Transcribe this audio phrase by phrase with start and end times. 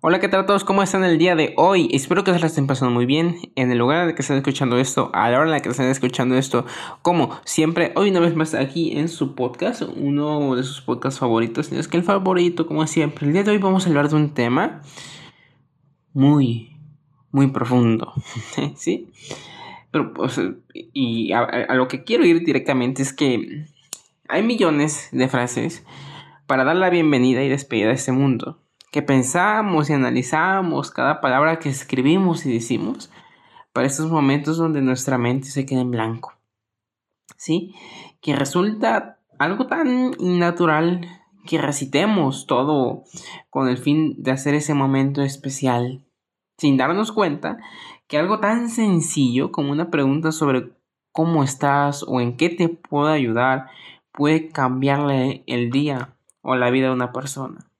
[0.00, 0.64] Hola, ¿qué tal todos?
[0.64, 1.88] ¿Cómo están el día de hoy?
[1.92, 3.36] Espero que se la estén pasando muy bien.
[3.54, 5.68] En el lugar en el que estén escuchando esto, a la hora en la que
[5.68, 6.66] estén escuchando esto,
[7.02, 11.70] como siempre, hoy una vez más aquí en su podcast, uno de sus podcasts favoritos.
[11.70, 13.26] Es que el favorito, como siempre.
[13.26, 14.82] El día de hoy vamos a hablar de un tema
[16.12, 16.76] muy,
[17.30, 18.12] muy profundo.
[18.76, 19.10] ¿Sí?
[19.90, 20.40] Pero, pues,
[20.72, 23.66] y a, a lo que quiero ir directamente es que
[24.28, 25.84] hay millones de frases
[26.46, 28.61] para dar la bienvenida y despedida a este mundo
[28.92, 33.10] que pensamos y analizamos cada palabra que escribimos y decimos
[33.72, 36.34] para estos momentos donde nuestra mente se queda en blanco.
[37.38, 37.74] ¿Sí?
[38.20, 41.08] Que resulta algo tan innatural
[41.46, 43.04] que recitemos todo
[43.48, 46.04] con el fin de hacer ese momento especial,
[46.58, 47.56] sin darnos cuenta
[48.08, 50.70] que algo tan sencillo como una pregunta sobre
[51.12, 53.68] cómo estás o en qué te puedo ayudar
[54.12, 57.72] puede cambiarle el día o la vida de una persona.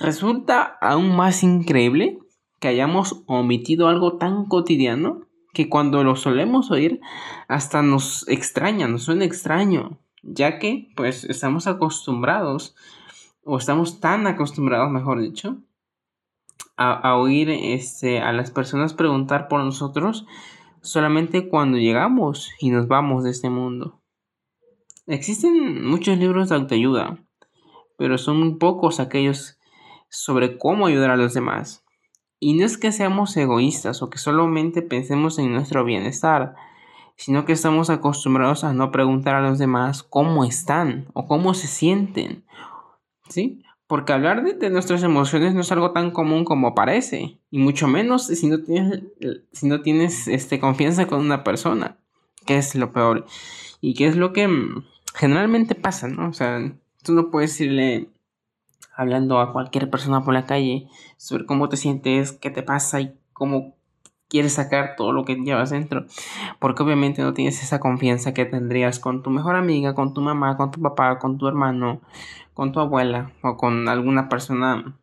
[0.00, 2.18] Resulta aún más increíble
[2.58, 7.00] que hayamos omitido algo tan cotidiano que cuando lo solemos oír
[7.48, 12.74] hasta nos extraña, nos suena extraño, ya que pues estamos acostumbrados
[13.44, 15.58] o estamos tan acostumbrados, mejor dicho,
[16.78, 20.24] a, oír este, a las personas preguntar por nosotros
[20.80, 24.00] solamente cuando llegamos y nos vamos de este mundo.
[25.06, 27.18] Existen muchos libros de autoayuda,
[27.98, 29.59] pero son muy pocos aquellos
[30.10, 31.84] sobre cómo ayudar a los demás.
[32.38, 36.54] Y no es que seamos egoístas o que solamente pensemos en nuestro bienestar,
[37.16, 41.66] sino que estamos acostumbrados a no preguntar a los demás cómo están o cómo se
[41.66, 42.44] sienten.
[43.28, 43.62] ¿Sí?
[43.86, 48.26] Porque hablar de, nuestras emociones no es algo tan común como parece, y mucho menos
[48.26, 49.02] si no tienes,
[49.52, 51.98] si no tienes este, confianza con una persona,
[52.46, 53.26] que es lo peor,
[53.80, 54.48] y que es lo que
[55.14, 56.28] generalmente pasa, ¿no?
[56.28, 56.72] O sea,
[57.02, 58.08] tú no puedes decirle
[59.00, 63.14] hablando a cualquier persona por la calle sobre cómo te sientes, qué te pasa y
[63.32, 63.74] cómo
[64.28, 66.04] quieres sacar todo lo que llevas dentro.
[66.58, 70.58] Porque obviamente no tienes esa confianza que tendrías con tu mejor amiga, con tu mamá,
[70.58, 72.02] con tu papá, con tu hermano,
[72.52, 74.98] con tu abuela o con alguna persona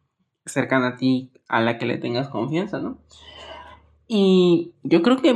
[0.46, 3.00] cercana a ti a la que le tengas confianza, ¿no?
[4.08, 5.36] Y yo creo que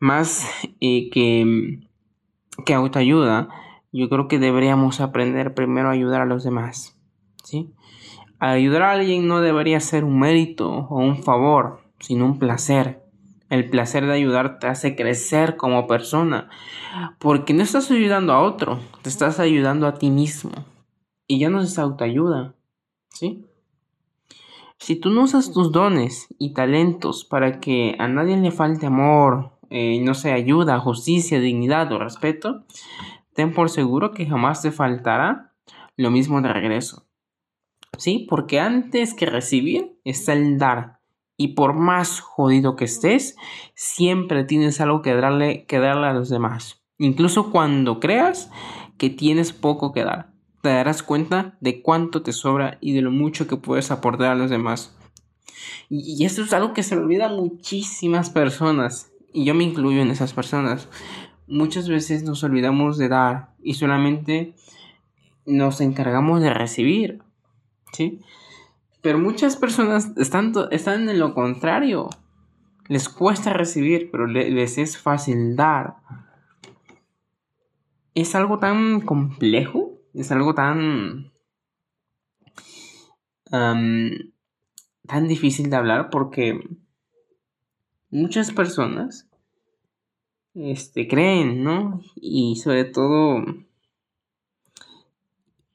[0.00, 0.48] más
[0.80, 1.78] eh, que,
[2.64, 3.48] que autoayuda,
[3.92, 6.98] yo creo que deberíamos aprender primero a ayudar a los demás,
[7.44, 7.70] ¿sí?
[8.44, 13.00] Ayudar a alguien no debería ser un mérito o un favor, sino un placer.
[13.48, 16.50] El placer de ayudar te hace crecer como persona,
[17.20, 20.50] porque no estás ayudando a otro, te estás ayudando a ti mismo.
[21.28, 22.56] Y ya no es autoayuda,
[23.10, 23.46] ¿sí?
[24.76, 29.52] Si tú no usas tus dones y talentos para que a nadie le falte amor,
[29.70, 32.64] eh, no sé, ayuda, justicia, dignidad o respeto,
[33.34, 35.52] ten por seguro que jamás te faltará
[35.96, 37.06] lo mismo de regreso.
[37.98, 38.26] ¿Sí?
[38.28, 41.00] Porque antes que recibir está el dar.
[41.36, 43.36] Y por más jodido que estés,
[43.74, 46.82] siempre tienes algo que darle, que darle a los demás.
[46.98, 48.50] Incluso cuando creas
[48.98, 50.32] que tienes poco que dar,
[50.62, 54.34] te darás cuenta de cuánto te sobra y de lo mucho que puedes aportar a
[54.36, 54.94] los demás.
[55.88, 59.10] Y, esto es algo que se olvida a muchísimas personas.
[59.32, 60.88] Y yo me incluyo en esas personas.
[61.46, 64.54] Muchas veces nos olvidamos de dar y solamente
[65.44, 67.22] nos encargamos de recibir.
[67.92, 68.20] ¿Sí?
[69.00, 72.08] Pero muchas personas están, están en lo contrario.
[72.88, 75.96] Les cuesta recibir, pero les es fácil dar.
[78.14, 81.32] Es algo tan complejo, es algo tan...
[83.50, 86.60] tan difícil de hablar porque
[88.10, 89.28] muchas personas
[90.54, 92.02] este, creen, ¿no?
[92.14, 93.44] Y sobre todo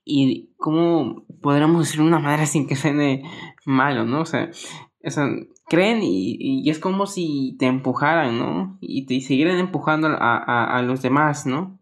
[0.08, 3.24] y cómo podríamos decir una madre sin que suene
[3.66, 4.22] malo, ¿no?
[4.22, 4.50] O sea,
[5.68, 8.78] creen y, es como si te empujaran, ¿no?
[8.82, 11.80] Y te siguieran empujando a, los demás, ¿no?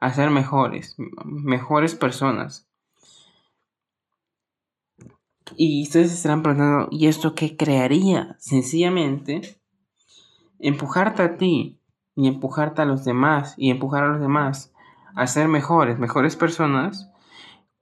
[0.00, 2.68] A ser mejores, mejores personas.
[5.56, 8.36] Y ustedes estarán preguntando, ¿y esto qué crearía?
[8.38, 9.58] Sencillamente,
[10.58, 11.78] empujarte a ti
[12.16, 14.72] y empujarte a los demás y empujar a los demás
[15.14, 17.11] a ser mejores, mejores personas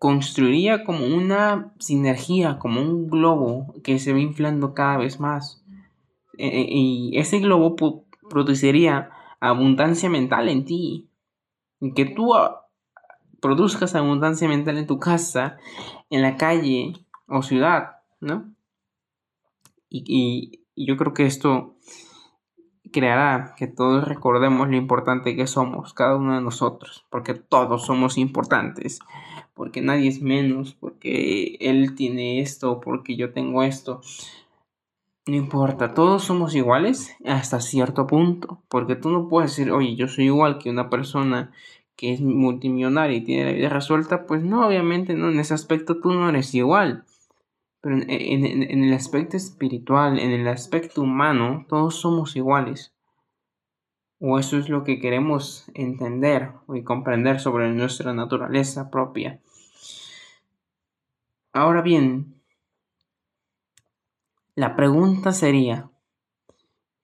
[0.01, 5.63] construiría como una sinergia, como un globo que se va inflando cada vez más.
[6.39, 7.77] E, e, y ese globo
[8.31, 9.11] produciría
[9.41, 11.11] abundancia mental en ti.
[11.95, 12.67] Que tú ah,
[13.43, 15.59] produzcas abundancia mental en tu casa,
[16.09, 16.95] en la calle
[17.29, 18.55] o ciudad, ¿no?
[19.91, 21.75] Y yo creo que esto
[22.91, 28.17] creará que todos recordemos lo importante que somos, cada uno de nosotros, porque todos somos
[28.17, 29.01] importantes
[29.61, 34.01] porque nadie es menos, porque él tiene esto, porque yo tengo esto.
[35.27, 40.09] No importa, todos somos iguales hasta cierto punto, porque tú no puedes decir, oye, yo
[40.09, 41.53] soy igual que una persona
[41.95, 46.01] que es multimillonaria y tiene la vida resuelta, pues no, obviamente no, en ese aspecto
[46.01, 47.05] tú no eres igual.
[47.83, 52.95] Pero en, en el aspecto espiritual, en el aspecto humano, todos somos iguales.
[54.21, 59.39] O eso es lo que queremos entender y comprender sobre nuestra naturaleza propia.
[61.53, 62.41] Ahora bien,
[64.55, 65.91] la pregunta sería,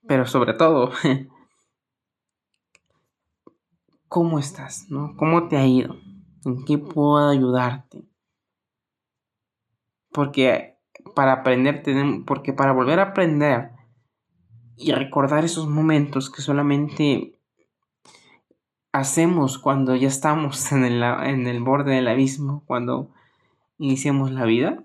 [0.07, 0.93] pero sobre todo,
[4.09, 4.87] ¿cómo estás?
[4.89, 5.17] ¿no?
[5.17, 5.97] ¿Cómo te ha ido?
[6.45, 8.05] ¿En qué puedo ayudarte?
[10.13, 10.79] Porque
[11.17, 11.83] para aprender
[12.25, 13.73] porque para volver a aprender
[14.77, 17.41] y recordar esos momentos que solamente
[18.93, 23.11] hacemos cuando ya estamos en el, en el borde del abismo, cuando
[23.79, 24.85] iniciamos la vida,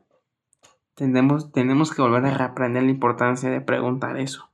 [0.96, 4.52] tenemos, tenemos que volver a reaprender la importancia de preguntar eso.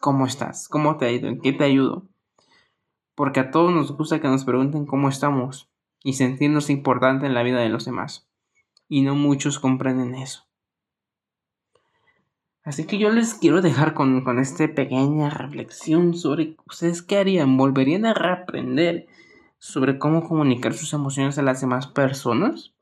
[0.00, 0.68] ¿Cómo estás?
[0.68, 1.28] ¿Cómo te ha ido?
[1.28, 2.08] ¿En qué te ayudo?
[3.14, 5.70] Porque a todos nos gusta que nos pregunten cómo estamos
[6.02, 8.28] y sentirnos importante en la vida de los demás.
[8.88, 10.46] Y no muchos comprenden eso.
[12.62, 17.56] Así que yo les quiero dejar con, con esta pequeña reflexión sobre ustedes qué harían.
[17.56, 19.06] ¿Volverían a reaprender
[19.58, 22.72] sobre cómo comunicar sus emociones a las demás personas?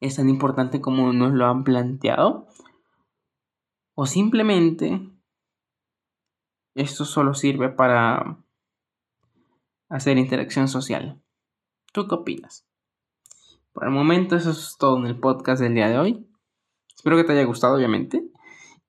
[0.00, 2.46] Es tan importante como nos lo han planteado?
[3.94, 5.00] ¿O simplemente
[6.74, 8.38] esto solo sirve para
[9.88, 11.20] hacer interacción social?
[11.92, 12.66] ¿Tú qué opinas?
[13.72, 16.28] Por el momento eso es todo en el podcast del día de hoy.
[16.94, 18.22] Espero que te haya gustado, obviamente.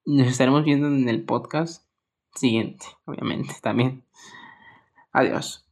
[0.06, 1.86] Nos estaremos viendo en el podcast
[2.34, 4.06] siguiente, obviamente, también.
[5.12, 5.69] Adiós.